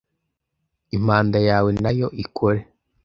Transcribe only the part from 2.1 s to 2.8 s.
ikore